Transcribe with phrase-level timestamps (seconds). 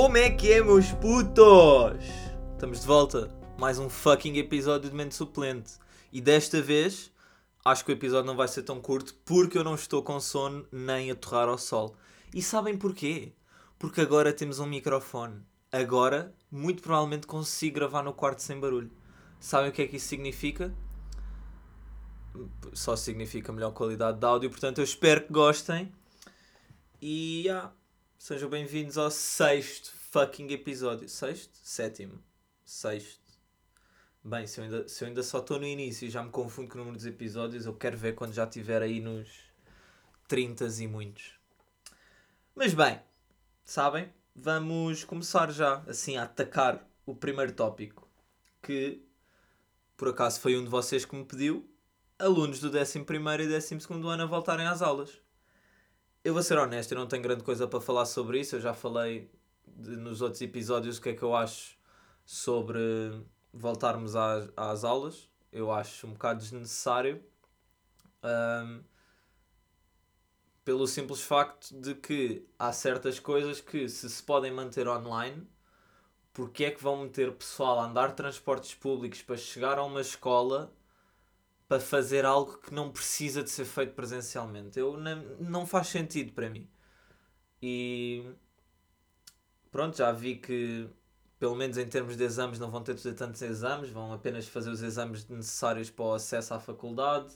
[0.00, 2.02] Como é que é, meus putos?
[2.54, 3.30] Estamos de volta.
[3.58, 5.72] Mais um fucking episódio de Mente Suplente.
[6.10, 7.12] E desta vez,
[7.62, 10.66] acho que o episódio não vai ser tão curto porque eu não estou com sono
[10.72, 11.94] nem a torrar ao sol.
[12.34, 13.34] E sabem porquê?
[13.78, 15.42] Porque agora temos um microfone.
[15.70, 18.90] Agora, muito provavelmente consigo gravar no quarto sem barulho.
[19.38, 20.74] Sabem o que é que isso significa?
[22.72, 25.92] Só significa melhor qualidade de áudio, portanto eu espero que gostem.
[27.02, 27.70] E yeah,
[28.20, 31.08] sejam bem-vindos ao sexto fucking episódio.
[31.08, 31.58] Sexto?
[31.62, 32.22] Sétimo.
[32.62, 33.18] Sexto.
[34.22, 36.68] Bem, se eu ainda, se eu ainda só estou no início e já me confundo
[36.68, 39.26] com o número dos episódios, eu quero ver quando já estiver aí nos
[40.28, 41.32] 30 e muitos.
[42.54, 43.00] Mas bem,
[43.64, 44.12] sabem?
[44.36, 48.06] Vamos começar já assim a atacar o primeiro tópico
[48.62, 49.02] que
[49.96, 51.66] por acaso foi um de vocês que me pediu,
[52.18, 55.10] alunos do 11 e 12 ano a voltarem às aulas.
[56.22, 58.74] Eu vou ser honesto, eu não tenho grande coisa para falar sobre isso, eu já
[58.74, 59.30] falei
[59.66, 61.78] de, nos outros episódios o que é que eu acho
[62.26, 62.78] sobre
[63.52, 65.30] voltarmos às, às aulas.
[65.50, 67.24] Eu acho um bocado desnecessário.
[68.22, 68.82] Um,
[70.62, 75.48] pelo simples facto de que há certas coisas que se se podem manter online,
[76.34, 80.70] porque é que vão meter pessoal a andar transportes públicos para chegar a uma escola
[81.70, 84.76] para fazer algo que não precisa de ser feito presencialmente?
[84.76, 86.68] Eu não, não faz sentido para mim.
[87.62, 88.28] E
[89.70, 90.88] pronto, já vi que
[91.38, 94.48] pelo menos em termos de exames não vão ter de fazer tantos exames, vão apenas
[94.48, 97.32] fazer os exames necessários para o acesso à faculdade.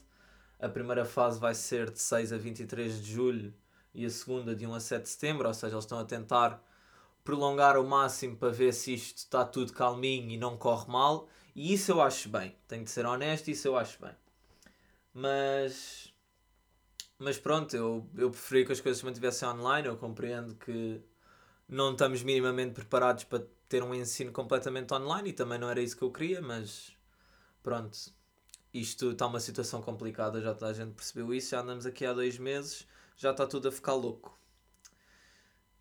[0.58, 3.54] A primeira fase vai ser de 6 a 23 de julho
[3.94, 6.60] e a segunda de 1 a 7 de setembro, ou seja, eles estão a tentar
[7.22, 11.28] prolongar o máximo para ver se isto está tudo calminho e não corre mal.
[11.54, 12.56] E isso eu acho bem.
[12.66, 14.23] Tenho de ser honesto, isso eu acho bem.
[15.14, 16.12] Mas.
[17.16, 19.86] Mas pronto, eu, eu preferi que as coisas se mantivessem online.
[19.86, 21.00] Eu compreendo que
[21.68, 25.96] não estamos minimamente preparados para ter um ensino completamente online e também não era isso
[25.96, 26.92] que eu queria, mas
[27.62, 27.96] pronto.
[28.72, 31.50] Isto está uma situação complicada, já toda a gente percebeu isso.
[31.50, 32.86] Já andamos aqui há dois meses,
[33.16, 34.36] já está tudo a ficar louco.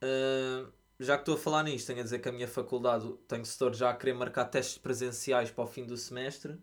[0.04, 3.44] Uh, já que estou a falar nisto, tenho a dizer que a minha faculdade tem
[3.44, 6.60] setor já a querer marcar testes presenciais para o fim do semestre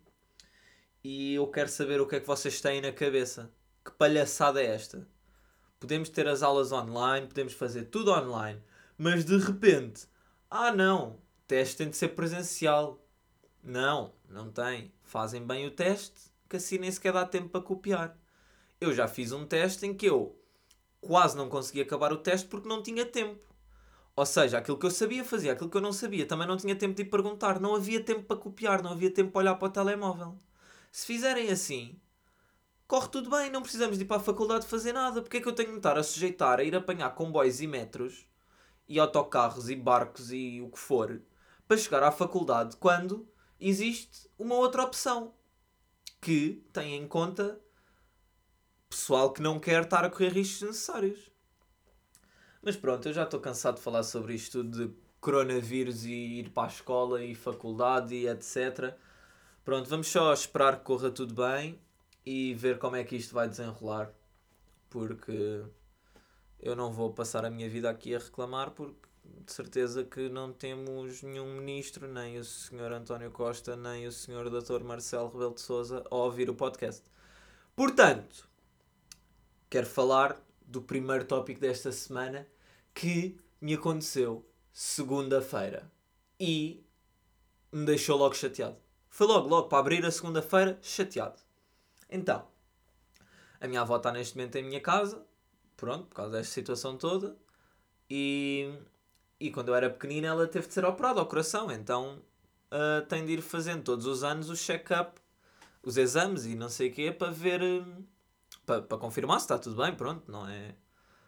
[1.03, 3.51] e eu quero saber o que é que vocês têm na cabeça.
[3.83, 5.07] Que palhaçada é esta?
[5.79, 8.61] Podemos ter as aulas online, podemos fazer tudo online,
[8.97, 10.07] mas de repente,
[10.49, 11.17] ah não,
[11.47, 13.03] teste tem de ser presencial.
[13.63, 14.91] Não, não tem.
[15.03, 18.17] Fazem bem o teste, que assim nem sequer dá tempo para copiar.
[18.79, 20.39] Eu já fiz um teste em que eu
[20.99, 23.39] quase não consegui acabar o teste porque não tinha tempo.
[24.15, 26.75] Ou seja, aquilo que eu sabia fazia, aquilo que eu não sabia, também não tinha
[26.75, 29.71] tempo de perguntar, não havia tempo para copiar, não havia tempo para olhar para o
[29.71, 30.37] telemóvel.
[30.91, 31.99] Se fizerem assim,
[32.87, 35.21] corre tudo bem, não precisamos de ir para a faculdade fazer nada.
[35.21, 38.27] Porque é que eu tenho de estar a sujeitar a ir apanhar comboios e metros
[38.87, 41.21] e autocarros e barcos e o que for
[41.67, 43.25] para chegar à faculdade quando
[43.57, 45.33] existe uma outra opção
[46.19, 47.61] que tem em conta
[48.89, 51.31] pessoal que não quer estar a correr riscos necessários.
[52.61, 54.91] Mas pronto, eu já estou cansado de falar sobre isto de
[55.21, 58.93] coronavírus e ir para a escola e faculdade e etc.
[59.63, 61.79] Pronto, vamos só esperar que corra tudo bem
[62.25, 64.11] e ver como é que isto vai desenrolar.
[64.89, 65.63] Porque
[66.59, 69.07] eu não vou passar a minha vida aqui a reclamar porque
[69.45, 72.91] de certeza que não temos nenhum ministro, nem o Sr.
[72.93, 74.49] António Costa, nem o Sr.
[74.49, 74.83] Dr.
[74.83, 77.03] Marcelo Rebelo de Sousa a ouvir o podcast.
[77.75, 78.49] Portanto,
[79.69, 82.47] quero falar do primeiro tópico desta semana
[82.93, 85.91] que me aconteceu segunda-feira
[86.39, 86.83] e
[87.71, 88.77] me deixou logo chateado.
[89.11, 91.37] Foi logo, logo para abrir a segunda-feira, chateado.
[92.09, 92.47] Então,
[93.59, 95.23] a minha avó está neste momento em minha casa,
[95.75, 97.37] pronto, por causa desta situação toda,
[98.09, 98.73] e,
[99.37, 102.21] e quando eu era pequenina ela teve de ser operada ao coração, então
[102.71, 105.19] uh, tem de ir fazendo todos os anos o check-up,
[105.83, 108.03] os exames e não sei o quê, para ver, uh,
[108.65, 110.73] para, para confirmar se está tudo bem, pronto, não é,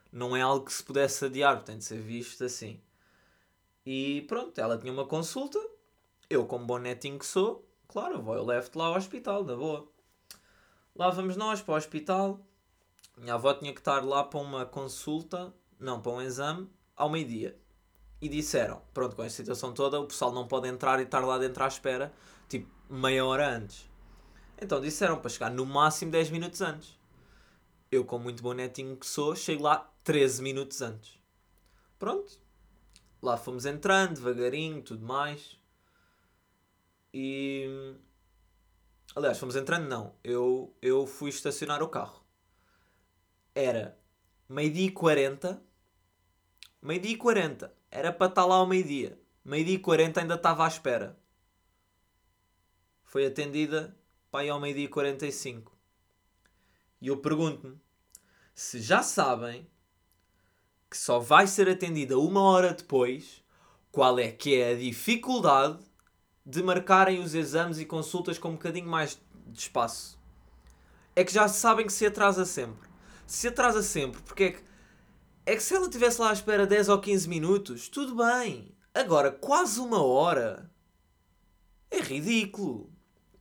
[0.09, 2.79] não é algo que se pudesse adiar, tem de ser visto assim.
[3.85, 5.59] E pronto, ela tinha uma consulta,
[6.29, 9.87] eu como bom netinho que sou, Claro, vou, eu levo-te lá ao hospital, na boa.
[10.95, 12.39] Lá vamos nós para o hospital.
[13.17, 17.57] Minha avó tinha que estar lá para uma consulta, não, para um exame, ao meio-dia.
[18.21, 21.37] E disseram, pronto, com esta situação toda, o pessoal não pode entrar e estar lá
[21.37, 22.13] dentro à espera,
[22.47, 23.89] tipo, meia hora antes.
[24.61, 26.97] Então disseram para chegar no máximo 10 minutos antes.
[27.91, 31.19] Eu, com muito bonetinho que sou, chego lá 13 minutos antes.
[31.99, 32.39] Pronto.
[33.21, 35.57] Lá fomos entrando, devagarinho, tudo mais.
[37.13, 37.95] E.
[39.15, 40.15] Aliás, fomos entrando, não.
[40.23, 42.23] Eu, eu fui estacionar o carro.
[43.53, 43.97] Era
[44.49, 45.61] meio-dia e 40.
[46.81, 47.73] Meio-dia e 40.
[47.91, 49.19] era para estar lá ao meio-dia.
[49.45, 51.19] Meio-dia e 40 ainda estava à espera.
[53.03, 53.95] Foi atendida
[54.31, 55.77] para ir ao meio-dia e 45.
[56.99, 57.79] E eu pergunto-me
[58.55, 59.67] se já sabem
[60.89, 63.43] que só vai ser atendida uma hora depois,
[63.91, 65.83] qual é que é a dificuldade
[66.45, 70.19] de marcarem os exames e consultas com um bocadinho mais de espaço?
[71.15, 72.89] É que já sabem que se atrasa sempre.
[73.25, 74.63] Se atrasa sempre, porque é que
[75.45, 78.73] é que se ela estivesse lá à espera 10 ou 15 minutos, tudo bem.
[78.93, 80.71] Agora, quase uma hora.
[81.91, 82.89] É ridículo.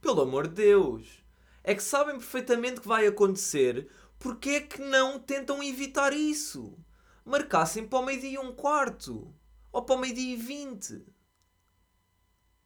[0.01, 1.23] Pelo amor de Deus.
[1.63, 3.89] É que sabem perfeitamente que vai acontecer,
[4.19, 6.77] porque é que não tentam evitar isso?
[7.25, 9.33] Marcassem para o meio-dia um quarto.
[9.71, 11.07] Ou para o meio-dia e vinte.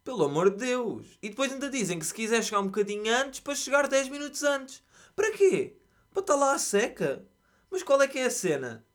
[0.07, 1.19] Pelo amor de Deus.
[1.21, 4.45] E depois ainda dizem que se quiser chegar um bocadinho antes, para chegar 10 minutos
[4.45, 4.81] antes.
[5.17, 5.77] Para quê?
[6.13, 7.27] Para estar lá a seca?
[7.69, 8.87] Mas qual é que é a cena?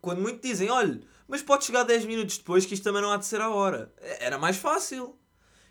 [0.00, 3.16] Quando muito dizem, olha, mas pode chegar 10 minutos depois que isto também não há
[3.16, 3.94] de ser a hora.
[4.18, 5.16] Era mais fácil.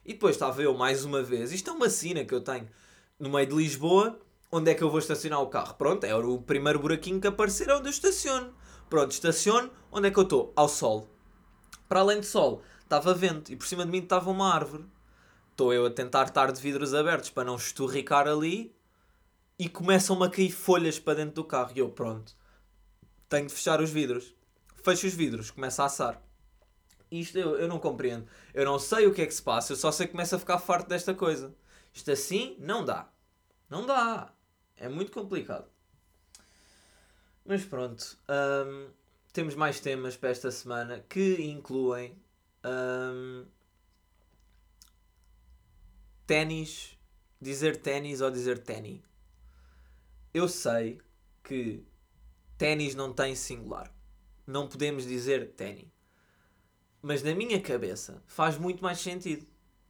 [0.06, 1.52] E depois estava eu mais uma vez.
[1.52, 2.70] Isto é uma sina que eu tenho
[3.20, 4.18] no meio de Lisboa.
[4.50, 5.74] Onde é que eu vou estacionar o carro?
[5.74, 8.56] Pronto, é o primeiro buraquinho que aparecer onde eu estaciono.
[8.90, 9.70] Pronto, estaciono.
[9.92, 10.54] Onde é que eu estou?
[10.56, 11.06] Ao sol.
[11.90, 14.84] Para além de sol, estava vento e por cima de mim estava uma árvore.
[15.52, 18.76] Estou eu a tentar estar de vidros abertos para não esturricar ali
[19.60, 21.72] e começam-me a cair folhas para dentro do carro.
[21.76, 22.36] E eu, pronto,
[23.30, 24.34] tenho de fechar os vidros.
[24.84, 26.20] Fecho os vidros, começa a assar.
[27.12, 28.26] Isto eu, eu não compreendo.
[28.54, 30.40] Eu não sei o que é que se passa, eu só sei que começo a
[30.40, 31.54] ficar farto desta coisa.
[31.94, 33.08] Isto assim não dá.
[33.70, 34.34] Não dá.
[34.76, 35.68] É muito complicado.
[37.46, 38.18] Mas pronto.
[38.30, 38.88] Hum,
[39.32, 42.18] temos mais temas para esta semana que incluem
[42.66, 43.46] hum,
[46.26, 46.98] ténis,
[47.42, 49.02] dizer ténis ou dizer ténis.
[50.34, 51.00] Eu sei
[51.44, 51.84] que
[52.58, 53.92] ténis não tem singular.
[54.46, 55.88] Não podemos dizer ténis.
[57.02, 59.48] Mas na minha cabeça faz muito mais sentido.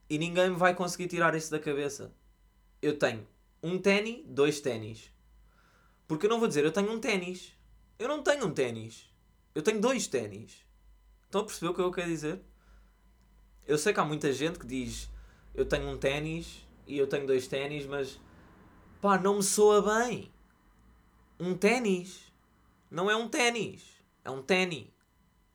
[0.10, 2.14] E ninguém me vai conseguir tirar isso da cabeça.
[2.82, 3.28] Eu tenho
[3.62, 5.12] um ténis, dois ténis.
[6.08, 7.54] Porque eu não vou dizer eu tenho um ténis.
[7.98, 9.12] Eu não tenho um ténis.
[9.54, 10.66] Eu tenho dois ténis.
[11.26, 12.42] Estão a perceber o que eu quero dizer?
[13.70, 15.08] Eu sei que há muita gente que diz
[15.54, 18.20] eu tenho um ténis e eu tenho dois ténis, mas
[19.00, 20.32] pá, não me soa bem.
[21.40, 22.34] Um ténis
[22.90, 23.84] não é um ténis.
[24.26, 24.88] É um ténis.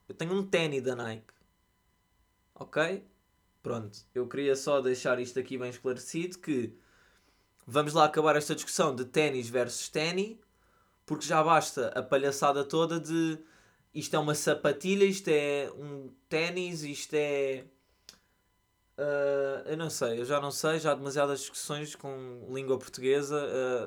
[0.08, 1.34] Eu tenho um ténis da Nike.
[2.54, 3.04] Ok?
[3.60, 3.98] Pronto.
[4.14, 6.72] Eu queria só deixar isto aqui bem esclarecido que
[7.66, 10.38] vamos lá acabar esta discussão de ténis versus ténis
[11.04, 13.38] porque já basta a palhaçada toda de
[13.92, 17.64] isto é uma sapatilha, isto é um ténis, isto é.
[18.96, 23.36] Uh, eu não sei, eu já não sei, já há demasiadas discussões com língua portuguesa.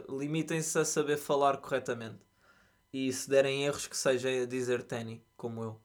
[0.10, 2.20] Uh, Limitem-se a saber falar corretamente.
[2.92, 5.82] E se derem erros, que seja dizer Tenny, como eu.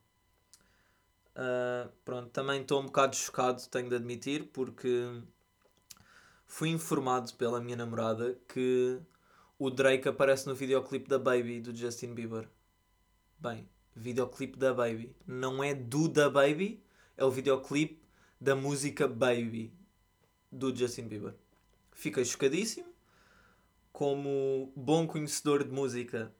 [1.34, 5.22] Uh, pronto, também estou um bocado chocado, tenho de admitir, porque
[6.46, 9.00] fui informado pela minha namorada que
[9.58, 12.48] o Drake aparece no videoclipe da Baby do Justin Bieber.
[13.38, 15.14] Bem, videoclipe da Baby.
[15.26, 16.84] Não é do da Baby,
[17.16, 18.01] é o videoclipe
[18.42, 19.72] da música Baby
[20.50, 21.32] do Justin Bieber.
[21.92, 22.88] Fiquei chocadíssimo.
[23.92, 26.34] Como bom conhecedor de música,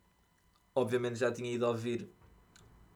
[0.75, 2.11] obviamente já tinha ido ouvir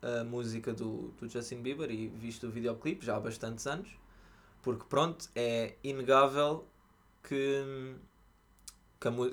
[0.02, 3.88] a música do, do Justin Bieber e visto o videoclipe já há bastantes anos,
[4.60, 6.66] porque pronto, é inegável
[7.22, 7.96] que,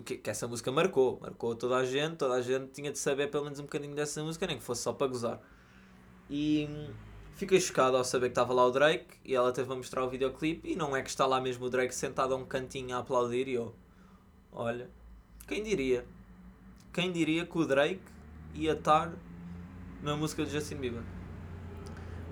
[0.06, 3.32] que, que, essa música marcou, marcou toda a gente, toda a gente tinha de saber
[3.32, 5.42] pelo menos um bocadinho dessa música, nem que fosse só para gozar.
[6.30, 6.70] E
[7.36, 10.10] fiquei chocado ao saber que estava lá o Drake e ela teve a mostrar o
[10.10, 13.00] videoclipe e não é que está lá mesmo o Drake sentado a um cantinho a
[13.00, 13.76] aplaudir e eu,
[14.52, 14.90] olha,
[15.48, 16.06] quem diria?
[16.92, 18.02] Quem diria que o Drake
[18.54, 19.14] ia estar
[20.02, 21.04] na música de Justin Bieber.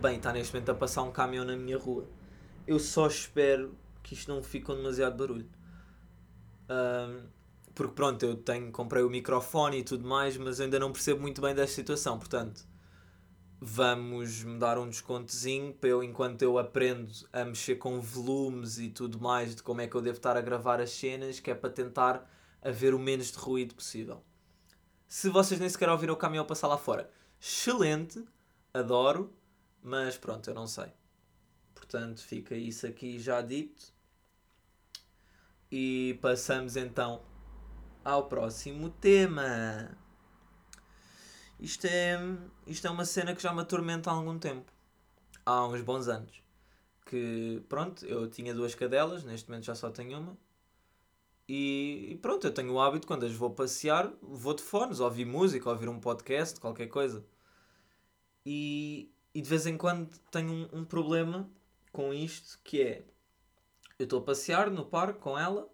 [0.02, 2.06] Bem, está neste momento a passar um caminhão na minha rua.
[2.68, 5.48] Eu só espero que isto não fique com demasiado barulho.
[6.70, 7.28] Um,
[7.74, 11.42] porque pronto, eu tenho, comprei o microfone e tudo mais, mas ainda não percebo muito
[11.42, 12.20] bem desta situação.
[12.20, 12.66] Portanto,
[13.64, 18.90] vamos me dar um descontozinho para eu, enquanto eu aprendo a mexer com volumes e
[18.90, 21.54] tudo mais, de como é que eu devo estar a gravar as cenas, que é
[21.54, 22.28] para tentar
[22.60, 24.24] haver o menos de ruído possível.
[25.08, 27.08] Se vocês nem sequer ouviram o caminhão passar lá fora,
[27.40, 28.26] excelente,
[28.74, 29.32] adoro,
[29.84, 30.92] mas pronto, eu não sei.
[31.76, 33.94] Portanto, fica isso aqui já dito.
[35.72, 37.22] E passamos então
[38.04, 39.96] ao próximo tema.
[41.62, 42.20] Isto é,
[42.68, 44.72] isto é uma cena que já me atormenta há algum tempo.
[45.46, 46.42] Há uns bons anos.
[47.06, 50.38] Que, pronto, eu tinha duas cadelas, neste momento já só tenho uma.
[51.48, 55.26] E, e, pronto, eu tenho o hábito, quando as vou passear, vou de fones, ouvir
[55.26, 57.24] música, ouvir um podcast, qualquer coisa.
[58.46, 61.50] E e de vez em quando tenho um, um problema
[61.92, 63.06] com isto que é
[63.98, 65.70] eu estou a passear no parque com ela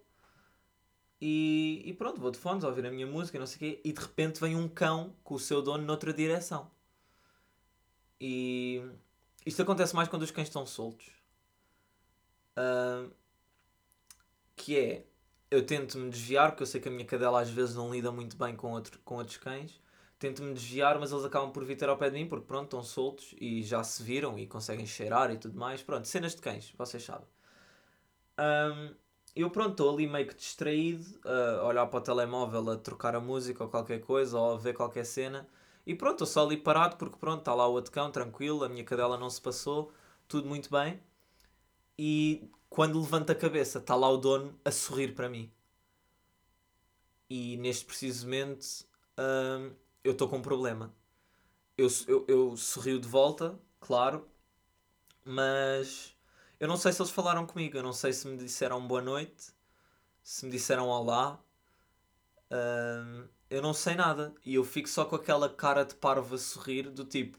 [1.19, 3.91] e, e, pronto, vou de fones ouvir a minha música não sei o quê, e
[3.91, 6.69] de repente vem um cão com o seu dono noutra direção.
[8.19, 8.83] E
[9.45, 11.07] isto acontece mais quando os cães estão soltos.
[12.57, 13.11] Uh,
[14.55, 15.05] que é,
[15.49, 18.11] eu tento me desviar, porque eu sei que a minha cadela às vezes não lida
[18.11, 19.79] muito bem com, outro, com outros cães.
[20.19, 22.83] Tento-me desviar, mas eles acabam por vir ter ao pé de mim, porque pronto, estão
[22.83, 25.83] soltos e já se viram e conseguem cheirar e tudo mais.
[25.83, 27.27] Pronto, cenas de cães, vocês sabem.
[28.39, 28.95] Um,
[29.41, 31.05] eu pronto, estou ali meio que distraído,
[31.61, 34.73] a olhar para o telemóvel, a trocar a música ou qualquer coisa, ou a ver
[34.73, 35.47] qualquer cena.
[35.85, 38.69] E pronto, estou só ali parado porque pronto, está lá o outro cão, tranquilo, a
[38.69, 39.91] minha cadela não se passou,
[40.27, 40.99] tudo muito bem.
[41.97, 45.51] E quando levanto a cabeça, está lá o dono a sorrir para mim.
[47.29, 48.85] E neste precisamente
[49.17, 50.93] hum, eu estou com um problema.
[51.77, 54.27] Eu, eu, eu sorrio de volta, claro,
[55.25, 56.16] mas
[56.59, 59.53] eu não sei se eles falaram comigo, eu não sei se me disseram boa noite,
[60.23, 61.39] se me disseram olá.
[63.49, 64.33] Eu não sei nada.
[64.45, 67.37] E eu fico só com aquela cara de parvo a sorrir, do tipo.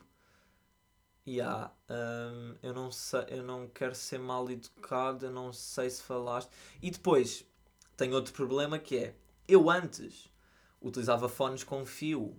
[1.26, 6.02] Yeah, um, eu não sei, eu não quero ser mal educado, eu não sei se
[6.02, 6.50] falaste.
[6.80, 7.44] E depois,
[7.98, 9.14] tenho outro problema que é,
[9.46, 10.32] eu antes
[10.80, 12.34] utilizava fones com fio.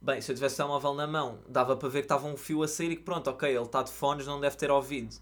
[0.00, 2.68] Bem, se eu tivesse telemóvel na mão, dava para ver que estava um fio a
[2.68, 5.16] sair e que pronto, ok, ele está de fones, não deve ter ouvido.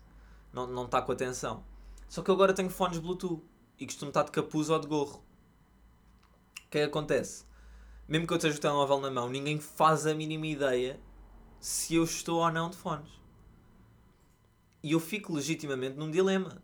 [0.53, 1.65] Não, não está com atenção.
[2.09, 3.43] Só que agora tenho fones Bluetooth
[3.79, 5.25] e costumo estar de capuz ou de gorro.
[6.67, 7.45] O que é que acontece?
[8.07, 11.01] Mesmo que eu esteja o telemóvel na mão, ninguém faz a mínima ideia
[11.61, 13.11] se eu estou ou não de fones.
[14.83, 16.63] E eu fico legitimamente num dilema.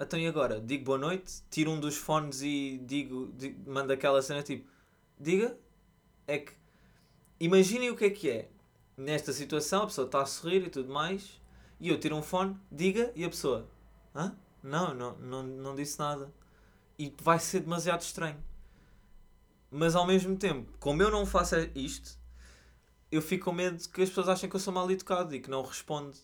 [0.00, 0.60] Então e agora?
[0.60, 4.68] Digo boa noite, tiro um dos fones e digo, digo mando aquela cena tipo,
[5.18, 5.58] diga,
[6.26, 6.52] é que
[7.38, 8.48] imaginem o que é que é.
[8.96, 11.40] Nesta situação a pessoa está a sorrir e tudo mais,
[11.80, 13.68] e eu tiro um fone, diga, e a pessoa,
[14.14, 14.36] hã?
[14.62, 16.32] Não, não, não, não disse nada.
[16.98, 18.42] E vai ser demasiado estranho.
[19.70, 22.18] Mas ao mesmo tempo, como eu não faço isto,
[23.10, 25.50] eu fico com medo que as pessoas achem que eu sou mal educado e que
[25.50, 26.16] não respondo.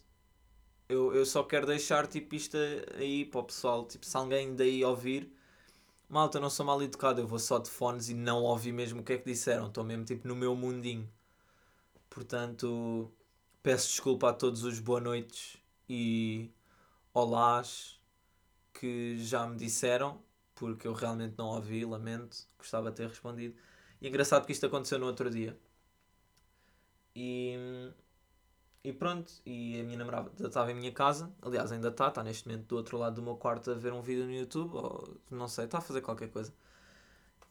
[0.88, 2.56] Eu, eu só quero deixar tipo isto
[2.96, 3.84] aí para o pessoal.
[3.86, 5.32] Tipo, se alguém daí ouvir,
[6.08, 9.00] malta, eu não sou mal educado, eu vou só de fones e não ouvi mesmo
[9.00, 9.66] o que é que disseram.
[9.66, 11.08] Estou mesmo tipo no meu mundinho.
[12.08, 13.12] Portanto,
[13.62, 15.56] peço desculpa a todos os boa noites
[15.88, 16.50] e
[17.12, 18.00] olás
[18.72, 20.22] que já me disseram,
[20.54, 23.54] porque eu realmente não ouvi, lamento, gostava de ter respondido.
[24.00, 25.58] E é engraçado que isto aconteceu no outro dia.
[27.14, 27.92] E,
[28.82, 32.48] e pronto, e a minha namorada estava em minha casa, aliás, ainda está, está neste
[32.48, 35.48] momento do outro lado do meu quarto a ver um vídeo no YouTube, ou não
[35.48, 36.52] sei, está a fazer qualquer coisa.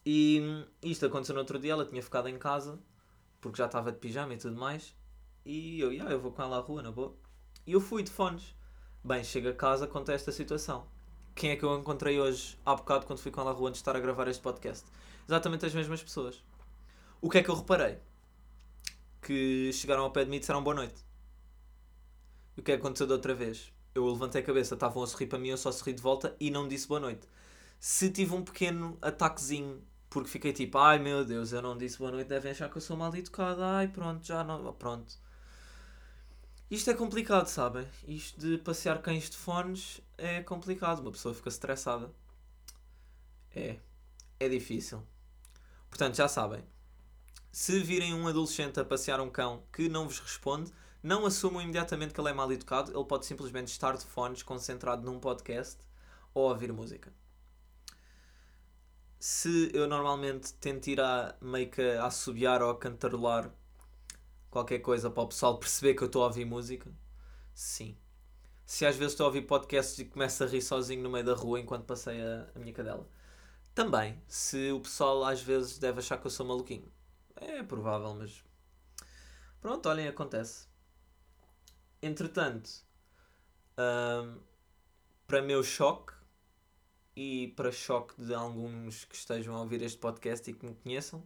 [0.06, 2.80] E isto aconteceu no outro dia, ela tinha ficado em casa,
[3.42, 4.96] porque já estava de pijama e tudo mais,
[5.50, 7.16] e eu, yeah, eu vou com ela à rua, na boa.
[7.66, 8.56] E eu fui de fones.
[9.04, 10.88] Bem, chego a casa, conta esta situação.
[11.36, 13.80] Quem é que eu encontrei hoje, há bocado, quando fui com ela à rua antes
[13.80, 14.86] de estar a gravar este podcast?
[15.28, 16.44] Exatamente as mesmas pessoas.
[17.22, 18.00] O que é que eu reparei?
[19.22, 21.04] que chegaram ao pé de mim e disseram boa noite.
[22.56, 23.72] E o que é que aconteceu da outra vez?
[23.94, 26.50] Eu levantei a cabeça, estavam a sorrir para mim, eu só sorri de volta e
[26.50, 27.28] não disse boa noite.
[27.80, 32.12] Se tive um pequeno ataquezinho, porque fiquei tipo, ai meu Deus, eu não disse boa
[32.12, 35.16] noite, devem achar que eu sou mal educado, ai pronto, já não, pronto.
[36.70, 37.88] Isto é complicado, sabem?
[38.08, 42.12] Isto de passear cães de fones é complicado, uma pessoa fica estressada.
[43.56, 43.80] É,
[44.40, 45.04] é difícil.
[45.90, 46.64] Portanto, já sabem,
[47.52, 50.72] se virem um adolescente a passear um cão que não vos responde,
[51.02, 55.04] não assumam imediatamente que ele é mal educado, ele pode simplesmente estar de fones concentrado
[55.04, 55.80] num podcast
[56.36, 57.12] ou ouvir música.
[59.20, 63.52] Se eu normalmente tento ir a meio que a assobiar ou a cantarolar
[64.50, 66.92] qualquer coisa para o pessoal perceber que eu estou a ouvir música,
[67.54, 67.98] sim.
[68.66, 71.34] Se às vezes estou a ouvir podcasts e começo a rir sozinho no meio da
[71.34, 73.08] rua enquanto passei a, a minha cadela,
[73.74, 74.22] também.
[74.28, 76.92] Se o pessoal às vezes deve achar que eu sou maluquinho
[77.40, 78.44] é provável, mas.
[79.62, 80.68] Pronto, olhem, acontece.
[82.02, 82.70] Entretanto,
[85.28, 86.14] para meu choque
[87.16, 91.26] e para choque de alguns que estejam a ouvir este podcast e que me conheçam,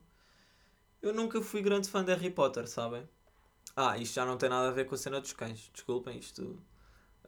[1.01, 3.07] eu nunca fui grande fã de Harry Potter, sabem?
[3.75, 5.69] Ah, isto já não tem nada a ver com a cena dos cães.
[5.73, 6.59] Desculpem, isto.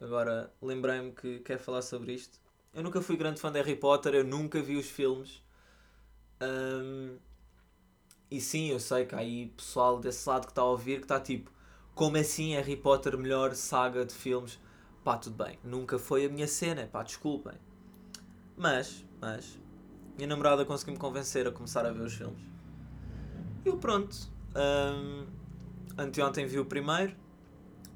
[0.00, 2.38] Agora lembrei-me que quer falar sobre isto.
[2.72, 5.42] Eu nunca fui grande fã de Harry Potter, eu nunca vi os filmes.
[6.40, 7.16] Um,
[8.30, 11.04] e sim, eu sei que há aí pessoal desse lado que está a ouvir que
[11.04, 11.50] está tipo,
[11.94, 14.58] como assim Harry Potter melhor saga de filmes?
[15.02, 17.54] Pá, tudo bem, nunca foi a minha cena, pá, desculpem.
[18.56, 19.58] Mas, mas,
[20.16, 22.44] minha namorada conseguiu-me convencer a começar a ver os filmes.
[23.64, 24.14] Eu pronto,
[24.54, 25.26] um,
[25.96, 27.14] anteontem vi o primeiro,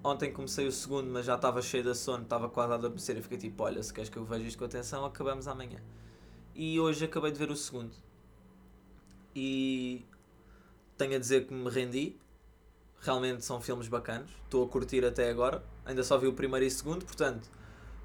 [0.03, 3.23] ontem comecei o segundo, mas já estava cheio de sono, estava quase a adormecer e
[3.23, 5.79] fiquei tipo, olha, se queres que eu veja isto com atenção, acabamos amanhã.
[6.55, 7.93] E hoje acabei de ver o segundo.
[9.35, 10.05] E
[10.99, 12.17] tenho a dizer que me rendi.
[13.01, 14.31] Realmente são filmes bacanos.
[14.45, 15.65] Estou a curtir até agora.
[15.85, 17.49] Ainda só vi o primeiro e o segundo, portanto,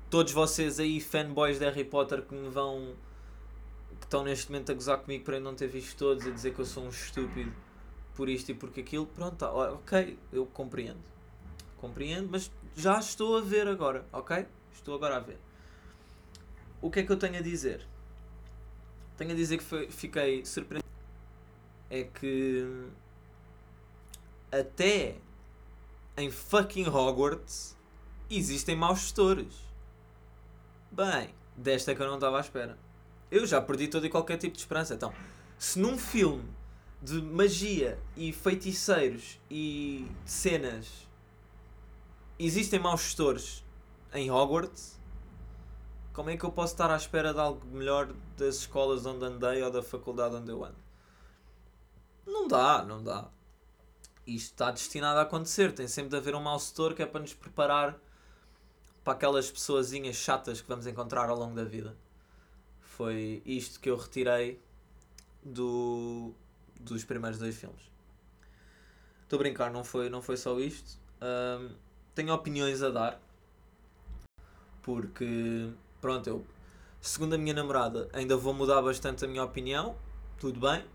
[0.10, 2.96] todos vocês aí, fanboys de Harry Potter, que me vão.
[4.00, 6.54] que estão neste momento a gozar comigo para eu não ter visto todos, a dizer
[6.54, 7.52] que eu sou um estúpido
[8.16, 11.00] por isto e porque aquilo, pronto, tá, ok, eu compreendo.
[11.78, 14.46] Compreendo, mas já estou a ver agora, ok?
[14.74, 15.38] Estou agora a ver.
[16.82, 17.86] O que é que eu tenho a dizer?
[19.18, 20.86] Tenho a dizer que foi, fiquei surpreendido.
[21.90, 22.88] É que
[24.52, 25.16] até
[26.18, 27.76] em fucking Hogwarts
[28.30, 29.54] existem maus gestores.
[30.92, 32.78] Bem, desta que eu não estava à espera.
[33.30, 34.94] Eu já perdi todo e qualquer tipo de esperança.
[34.94, 35.14] Então,
[35.58, 36.44] se num filme
[37.06, 41.08] de magia e feiticeiros e cenas
[42.40, 43.64] existem maus gestores
[44.12, 45.00] em Hogwarts,
[46.12, 49.62] como é que eu posso estar à espera de algo melhor das escolas onde andei
[49.62, 50.78] ou da faculdade onde eu ando?
[52.26, 53.30] Não dá, não dá.
[54.26, 55.74] Isto está destinado a acontecer.
[55.74, 58.00] Tem sempre de haver um mau setor que é para nos preparar
[59.04, 61.96] para aquelas pessoazinhas chatas que vamos encontrar ao longo da vida.
[62.82, 64.60] Foi isto que eu retirei
[65.44, 66.34] do,
[66.80, 67.82] dos primeiros dois filmes.
[69.24, 71.00] Estou a brincar, não foi, não foi só isto.
[71.22, 71.76] Um,
[72.14, 73.22] tenho opiniões a dar.
[74.82, 76.48] Porque, pronto, eu,
[77.02, 79.98] segundo a minha namorada, ainda vou mudar bastante a minha opinião.
[80.40, 80.86] Tudo bem.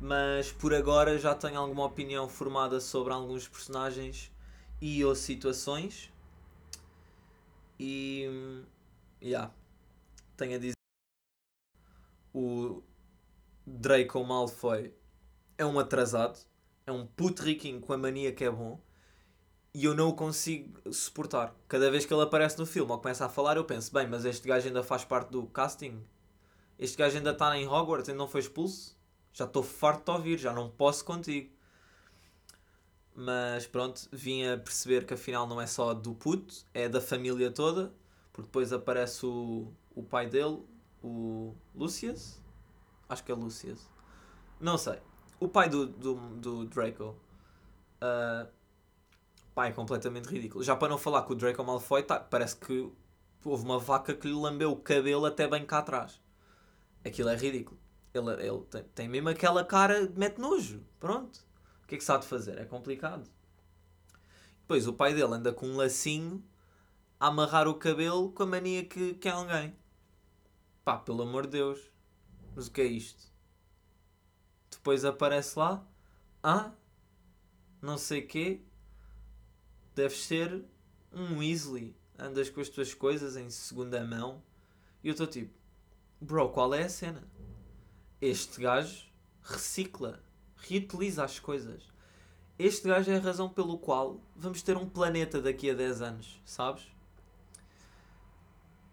[0.00, 4.30] Mas por agora já tenho alguma opinião formada sobre alguns personagens
[4.80, 6.10] e ou situações.
[7.78, 8.64] E.
[9.20, 9.52] Yeah.
[10.36, 10.72] Tenho a dizer.
[12.32, 12.82] O
[13.66, 14.92] Draco Malfoy
[15.62, 16.38] é um atrasado,
[16.86, 18.80] é um puto riquinho com a mania que é bom
[19.74, 21.54] e eu não o consigo suportar.
[21.66, 24.24] Cada vez que ele aparece no filme ou começa a falar, eu penso: bem, mas
[24.24, 26.02] este gajo ainda faz parte do casting?
[26.78, 28.96] Este gajo ainda está em Hogwarts, ainda não foi expulso?
[29.32, 31.50] Já estou farto de ouvir, já não posso contigo.
[33.14, 37.50] Mas pronto, vim a perceber que afinal não é só do puto, é da família
[37.50, 37.94] toda,
[38.32, 40.58] porque depois aparece o, o pai dele,
[41.02, 42.40] o Lucius.
[43.08, 43.88] Acho que é Lucius.
[44.60, 44.98] Não sei
[45.42, 47.16] o pai do, do, do Draco.
[48.00, 48.48] Uh,
[49.60, 50.62] é completamente ridículo.
[50.62, 52.90] Já para não falar que o Draco Malfoy tá, parece que
[53.44, 56.20] houve uma vaca que lhe lambeu o cabelo até bem cá atrás.
[57.04, 57.78] Aquilo é ridículo.
[58.14, 60.82] Ele, ele tem, tem mesmo aquela cara mete nojo.
[61.00, 61.40] Pronto.
[61.82, 62.58] O que é que se há de fazer?
[62.58, 63.28] É complicado.
[64.60, 66.42] Depois o pai dele anda com um lacinho
[67.18, 69.76] a amarrar o cabelo com a mania que, que é alguém.
[70.84, 71.80] Pá, pelo amor de Deus.
[72.54, 73.31] Mas o que é isto?
[74.82, 75.86] Depois aparece lá,
[76.42, 76.72] ah,
[77.80, 78.60] não sei quê,
[79.94, 80.64] deve ser
[81.12, 84.42] um Weasley, andas com as tuas coisas em segunda mão,
[85.00, 85.54] e eu estou tipo,
[86.20, 87.22] bro, qual é a cena?
[88.20, 89.06] Este gajo
[89.40, 90.20] recicla,
[90.56, 91.84] reutiliza as coisas.
[92.58, 96.42] Este gajo é a razão pelo qual vamos ter um planeta daqui a 10 anos,
[96.44, 96.88] sabes?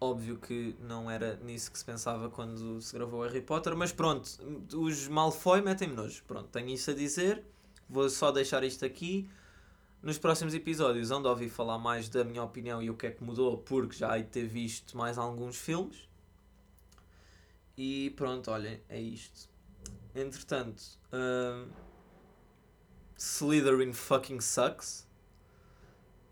[0.00, 4.30] Óbvio que não era nisso que se pensava quando se gravou Harry Potter, mas pronto,
[4.74, 6.24] os Malfoy metem-me nojo.
[6.26, 7.44] Pronto, tenho isso a dizer.
[7.86, 9.28] Vou só deixar isto aqui.
[10.02, 13.22] Nos próximos episódios, onde ouvi falar mais da minha opinião e o que é que
[13.22, 16.08] mudou, porque já hei de ter visto mais alguns filmes.
[17.76, 19.50] E pronto, olhem, é isto.
[20.14, 20.82] Entretanto,
[21.12, 21.68] um,
[23.18, 25.06] Slytherin fucking sucks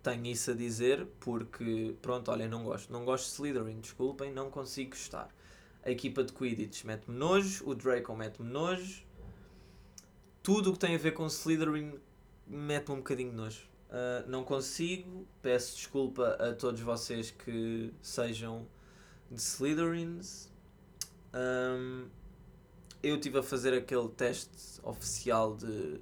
[0.02, 2.92] tenho isso a dizer porque, pronto, olha, não gosto.
[2.92, 5.28] Não gosto de Slytherin, desculpem, não consigo gostar.
[5.84, 9.02] A equipa de Quidditch mete-me nojo, o Draco mete-me nojo.
[10.42, 11.98] Tudo o que tem a ver com Slytherin
[12.46, 13.68] mete-me um bocadinho de nojo.
[13.88, 18.66] Uh, não consigo, peço desculpa a todos vocês que sejam
[19.30, 20.50] de Slytherins.
[21.34, 22.06] Um,
[23.02, 26.00] eu estive a fazer aquele teste oficial de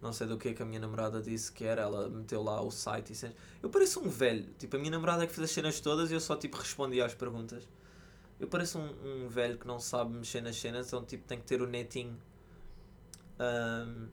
[0.00, 2.60] não sei do que é que a minha namorada disse que era, ela meteu lá
[2.60, 3.34] o site e.
[3.62, 6.14] Eu pareço um velho, tipo, a minha namorada é que fez as cenas todas e
[6.14, 7.66] eu só tipo respondia às perguntas.
[8.38, 11.44] Eu pareço um, um velho que não sabe mexer nas cenas, então tipo tem que
[11.44, 12.16] ter o netinho
[13.40, 14.08] um,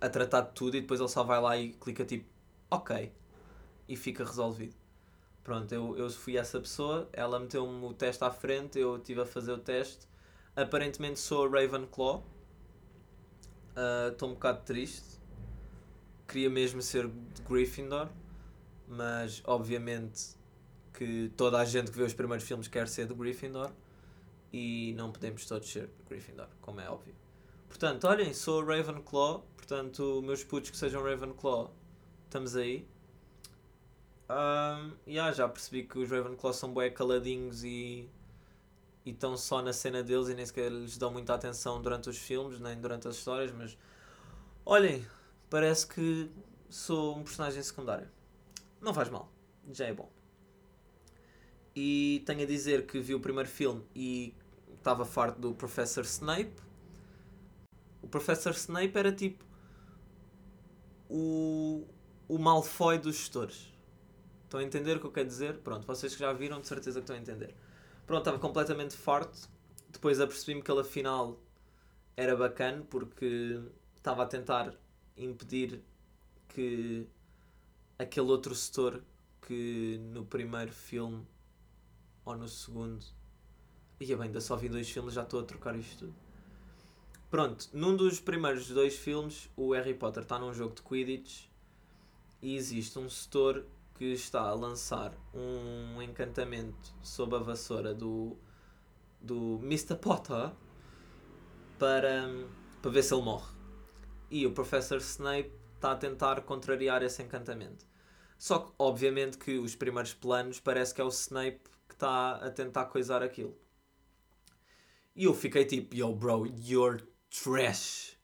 [0.00, 2.28] a tratar de tudo e depois ele só vai lá e clica tipo
[2.70, 3.12] ok
[3.88, 4.74] e fica resolvido.
[5.44, 9.26] Pronto, eu, eu fui essa pessoa, ela meteu-me o teste à frente, eu estive a
[9.26, 10.08] fazer o teste.
[10.56, 12.24] Aparentemente sou Ravenclaw
[14.10, 15.20] Estou uh, um bocado triste.
[16.26, 18.08] Queria mesmo ser de Gryffindor,
[18.88, 20.34] mas obviamente
[20.94, 23.70] que toda a gente que vê os primeiros filmes quer ser de Gryffindor
[24.52, 27.14] e não podemos todos ser de Gryffindor, como é óbvio.
[27.68, 31.70] Portanto, olhem, sou Ravenclaw, portanto, meus putos que sejam Ravenclaw,
[32.24, 32.88] estamos aí.
[34.30, 38.08] Um, yeah, já percebi que os Ravenclaw são bué caladinhos e
[39.06, 42.18] e estão só na cena deles e nem sequer lhes dão muita atenção durante os
[42.18, 43.78] filmes, nem durante as histórias, mas
[44.64, 45.06] olhem,
[45.48, 46.28] parece que
[46.68, 48.10] sou um personagem secundário.
[48.80, 49.32] Não faz mal,
[49.72, 50.10] já é bom.
[51.74, 54.34] E tenho a dizer que vi o primeiro filme e
[54.76, 56.56] estava farto do Professor Snape.
[58.02, 59.44] O Professor Snape era tipo
[61.08, 61.86] o,
[62.26, 63.72] o Malfoy dos gestores.
[64.42, 65.58] Estão a entender o que eu quero dizer?
[65.58, 67.54] Pronto, vocês que já viram, de certeza que estão a entender.
[68.06, 69.48] Pronto, estava completamente farto.
[69.90, 71.40] Depois apercebi-me que ele afinal
[72.16, 73.60] era bacana porque
[73.96, 74.74] estava a tentar
[75.16, 75.82] impedir
[76.48, 77.06] que
[77.98, 79.02] aquele outro setor
[79.42, 81.26] que no primeiro filme
[82.24, 83.04] ou no segundo.
[83.98, 86.14] E bem, ainda só vi dois filmes, já estou a trocar isto tudo.
[87.30, 91.46] Pronto, num dos primeiros dois filmes, o Harry Potter está num jogo de Quidditch
[92.40, 93.66] e existe um setor
[93.96, 98.36] que está a lançar um encantamento sob a vassoura do,
[99.20, 99.96] do Mr.
[99.96, 100.52] Potter
[101.78, 102.28] para,
[102.82, 103.54] para ver se ele morre.
[104.30, 107.86] E o Professor Snape está a tentar contrariar esse encantamento.
[108.38, 112.50] Só que, obviamente, que os primeiros planos parece que é o Snape que está a
[112.50, 113.56] tentar coisar aquilo.
[115.14, 118.16] E eu fiquei tipo, yo bro, you're trash.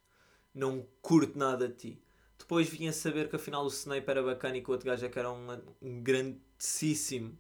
[0.55, 2.03] Não curto nada de ti.
[2.53, 5.07] Depois vim a saber que afinal o Snape era bacana e que o outro gajo
[5.07, 5.47] é que era um,
[6.03, 7.39] grandíssimo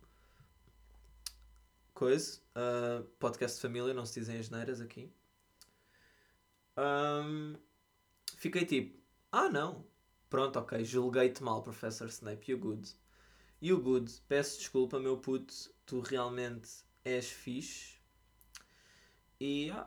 [1.93, 2.41] coisa.
[2.57, 5.13] Uh, podcast de família, não se dizem as neiras aqui.
[6.79, 7.59] Um,
[8.39, 8.99] fiquei tipo,
[9.31, 9.85] ah não,
[10.31, 12.91] pronto, ok, julguei-te mal, Professor Snape, you good.
[13.61, 15.53] You good, peço desculpa, meu puto,
[15.85, 16.71] tu realmente
[17.05, 17.99] és fixe.
[19.39, 19.87] E ah,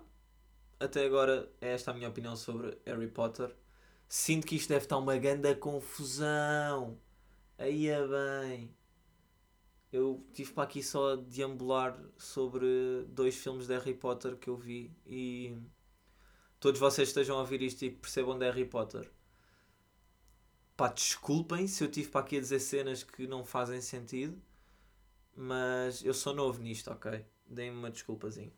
[0.80, 3.65] até agora é esta a minha opinião sobre Harry Potter.
[4.08, 7.00] Sinto que isto deve estar uma grande confusão.
[7.58, 8.76] Aí é bem.
[9.92, 14.92] Eu tive para aqui só deambular sobre dois filmes de Harry Potter que eu vi
[15.06, 15.58] e
[16.60, 19.10] todos vocês estejam a ouvir isto e percebam de Harry Potter.
[20.76, 24.42] Pá, desculpem se eu tive para aqui a dizer cenas que não fazem sentido,
[25.34, 27.26] mas eu sou novo nisto, ok?
[27.48, 28.52] Deem-me uma desculpazinha.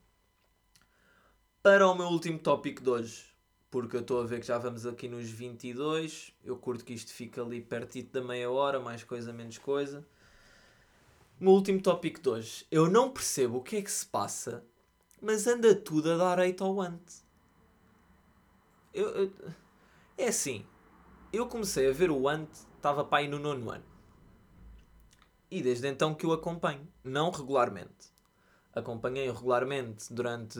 [1.61, 3.26] Para o meu último tópico de hoje,
[3.69, 6.33] porque eu estou a ver que já vamos aqui nos 22.
[6.43, 10.05] Eu curto que isto fique ali pertito da meia hora, mais coisa, menos coisa.
[11.39, 12.65] O meu último tópico de hoje.
[12.71, 14.63] Eu não percebo o que é que se passa,
[15.21, 17.01] mas anda tudo a dar hate ao Ant.
[18.93, 19.33] Eu, eu,
[20.17, 20.65] é assim,
[21.31, 23.85] eu comecei a ver o Ant, estava aí no nono ano.
[25.51, 28.11] E desde então que o acompanho, não regularmente.
[28.73, 30.59] Acompanhei-o regularmente durante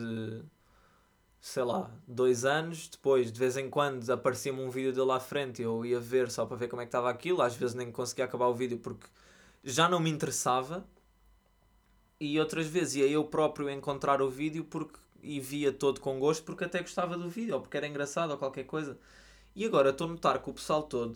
[1.40, 5.60] sei lá, dois anos, depois de vez em quando aparecia-me um vídeo dele à frente
[5.60, 7.92] e eu ia ver só para ver como é que estava aquilo, às vezes nem
[7.92, 9.06] conseguia acabar o vídeo porque
[9.62, 10.86] já não me interessava
[12.20, 16.44] e outras vezes ia eu próprio encontrar o vídeo porque e via todo com gosto
[16.44, 18.98] porque até gostava do vídeo ou porque era engraçado ou qualquer coisa.
[19.54, 21.14] E agora estou a notar que o pessoal todo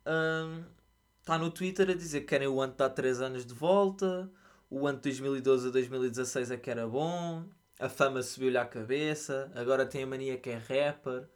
[0.00, 4.30] está hum, no Twitter a dizer que querem o Ant dar 3 anos de volta,
[4.68, 7.44] o Ant 2012 a 2016 é que era bom
[7.78, 11.28] a fama subiu-lhe à cabeça, agora tem a mania que é rapper.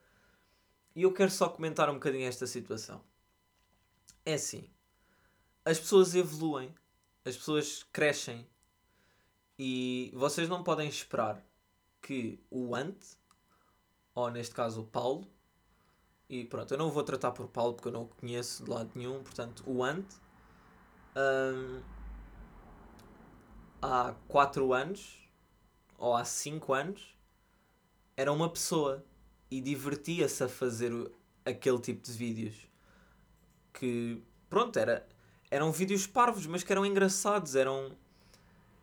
[0.95, 3.03] E eu quero só comentar um bocadinho esta situação.
[4.25, 4.69] É assim,
[5.65, 6.75] as pessoas evoluem,
[7.25, 8.47] as pessoas crescem
[9.59, 11.45] e vocês não podem esperar
[12.01, 12.97] que o Ant,
[14.15, 15.27] ou neste caso o Paulo,
[16.29, 18.91] e pronto, eu não vou tratar por Paulo porque eu não o conheço de lado
[18.95, 20.07] nenhum, portanto, o Ant,
[21.17, 21.83] hum,
[23.81, 25.28] há 4 anos,
[25.99, 27.15] ou há 5 anos,
[28.17, 29.05] era uma pessoa
[29.51, 30.93] e divertia-se a fazer
[31.45, 32.55] aquele tipo de vídeos.
[33.73, 35.07] Que, pronto, era,
[35.51, 37.55] eram vídeos parvos, mas que eram engraçados.
[37.55, 37.93] Eram.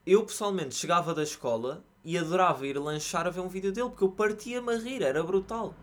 [0.05, 4.03] Eu pessoalmente chegava da escola e adorava ir lanchar a ver um vídeo dele porque
[4.03, 5.73] eu partia-me a rir, era brutal.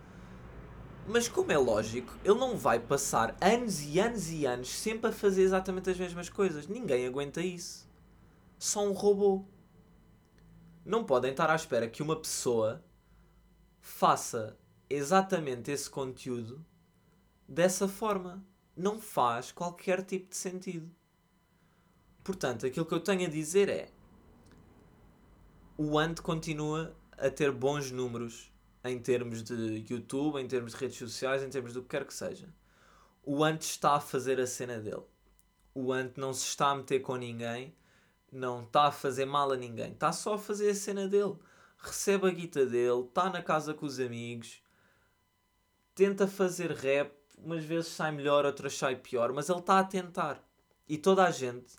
[1.08, 5.12] Mas como é lógico, ele não vai passar anos e anos e anos sempre a
[5.12, 6.68] fazer exatamente as mesmas coisas.
[6.68, 7.88] Ninguém aguenta isso.
[8.56, 9.44] Só um robô
[10.84, 12.84] não podem estar à espera que uma pessoa
[13.80, 14.56] faça
[14.88, 16.64] exatamente esse conteúdo
[17.48, 18.44] dessa forma.
[18.76, 20.90] Não faz qualquer tipo de sentido.
[22.24, 23.90] Portanto, aquilo que eu tenho a dizer é:
[25.76, 28.50] o Ant continua a ter bons números
[28.84, 32.14] em termos de YouTube, em termos de redes sociais, em termos do que quer que
[32.14, 32.48] seja.
[33.22, 35.04] O Ant está a fazer a cena dele.
[35.74, 37.74] O Ant não se está a meter com ninguém
[38.32, 41.36] não está a fazer mal a ninguém, está só a fazer a cena dele.
[41.76, 44.62] Recebe a guita dele, está na casa com os amigos,
[45.94, 50.42] tenta fazer rap, umas vezes sai melhor, outras sai pior, mas ele está a tentar.
[50.88, 51.74] E toda a gente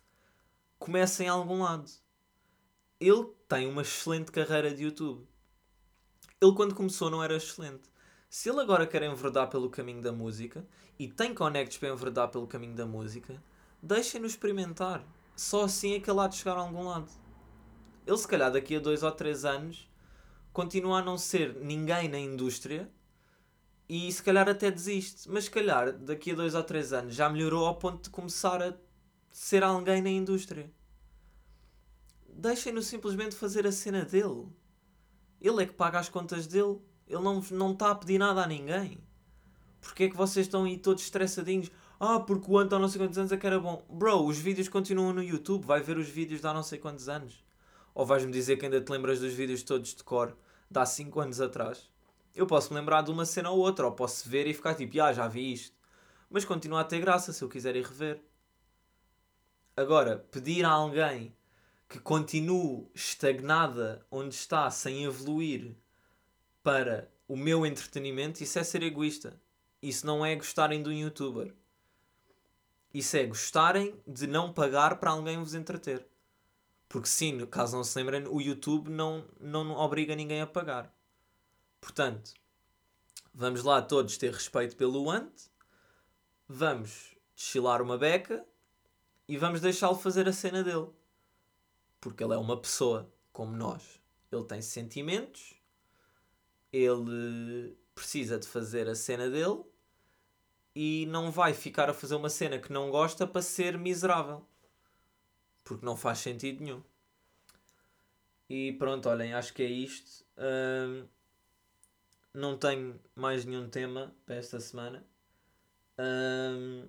[0.77, 1.89] começa em algum lado.
[2.99, 5.27] Ele tem uma excelente carreira de YouTube.
[6.41, 7.83] Ele, quando começou, não era excelente.
[8.29, 10.65] Se ele agora quer enverdar pelo caminho da música
[10.97, 13.41] e tem conectos para enverdar pelo caminho da música,
[13.81, 15.05] deixem-no experimentar.
[15.35, 17.11] Só assim é que ele há de chegar a algum lado.
[18.05, 19.89] Ele, se calhar, daqui a dois ou três anos,
[20.51, 22.89] continua a não ser ninguém na indústria
[23.87, 25.29] e se calhar até desiste.
[25.29, 28.61] Mas se calhar daqui a dois ou três anos já melhorou ao ponto de começar
[28.61, 28.73] a
[29.31, 30.71] ser alguém na indústria.
[32.29, 34.47] Deixem-no simplesmente fazer a cena dele.
[35.39, 36.79] Ele é que paga as contas dele.
[37.07, 38.97] Ele não está não a pedir nada a ninguém.
[39.81, 41.69] Porquê é que vocês estão aí todos estressadinhos?
[41.99, 43.83] Ah, porque o Anton há não sei quantos anos é que era bom.
[43.89, 45.65] Bro, os vídeos continuam no YouTube.
[45.65, 47.43] Vai ver os vídeos de há não sei quantos anos.
[47.93, 50.35] Ou vais-me dizer que ainda te lembras dos vídeos todos de cor
[50.69, 51.89] de há 5 anos atrás?
[52.35, 54.99] Eu posso me lembrar de uma cena ou outra, ou posso ver e ficar tipo,
[55.01, 55.75] ah, já vi isto.
[56.29, 58.21] Mas continua a ter graça se eu quiser ir rever.
[59.77, 61.35] Agora, pedir a alguém
[61.87, 65.75] que continue estagnada onde está, sem evoluir,
[66.63, 69.39] para o meu entretenimento, isso é ser egoísta.
[69.81, 71.53] Isso não é gostarem de um youtuber.
[72.93, 76.07] Isso é gostarem de não pagar para alguém vos entreter.
[76.87, 80.93] Porque sim, caso não se lembrem, o YouTube não, não obriga ninguém a pagar.
[81.81, 82.33] Portanto,
[83.33, 85.49] vamos lá todos ter respeito pelo ante,
[86.47, 88.45] vamos desfilar uma beca
[89.27, 90.89] e vamos deixá-lo fazer a cena dele.
[91.99, 93.99] Porque ele é uma pessoa como nós.
[94.31, 95.55] Ele tem sentimentos,
[96.71, 99.63] ele precisa de fazer a cena dele
[100.75, 104.45] e não vai ficar a fazer uma cena que não gosta para ser miserável.
[105.63, 106.81] Porque não faz sentido nenhum.
[108.49, 110.25] E pronto, olhem, acho que é isto.
[110.37, 111.07] Um,
[112.33, 115.05] não tenho mais nenhum tema para esta semana.
[115.97, 116.87] Um,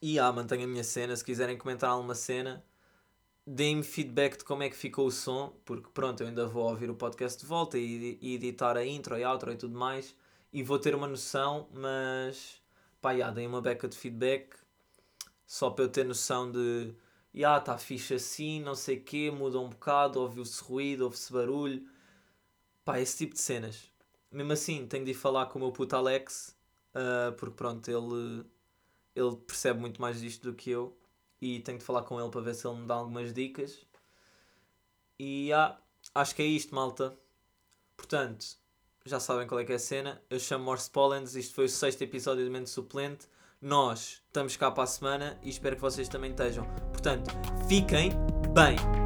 [0.00, 1.16] e ah, mantenho a minha cena.
[1.16, 2.62] Se quiserem comentar alguma cena,
[3.46, 6.90] deem-me feedback de como é que ficou o som, porque pronto, eu ainda vou ouvir
[6.90, 10.14] o podcast de volta e, e editar a intro e outro e tudo mais,
[10.54, 12.62] e vou ter uma noção, mas
[13.02, 14.56] pá, yeah, uma beca de feedback,
[15.46, 16.94] só para eu ter noção de,
[17.44, 21.86] ah, está fixe assim, não sei o quê, muda um bocado, ouviu-se ruído, ouve-se barulho,
[22.84, 23.92] pá, esse tipo de cenas
[24.34, 26.56] mesmo assim, tenho de ir falar com o meu puto Alex,
[26.94, 28.44] uh, porque pronto, ele,
[29.14, 30.96] ele percebe muito mais disto do que eu.
[31.40, 33.86] E tenho de falar com ele para ver se ele me dá algumas dicas.
[35.18, 35.78] E ah,
[36.14, 37.16] acho que é isto, malta.
[37.96, 38.58] Portanto,
[39.06, 40.20] já sabem qual é que é a cena.
[40.30, 43.26] Eu chamo Morse Pollens, isto foi o sexto episódio do Mente Suplente.
[43.60, 46.64] Nós estamos cá para a semana e espero que vocês também estejam.
[46.90, 47.30] Portanto,
[47.68, 48.10] fiquem
[48.54, 49.03] bem!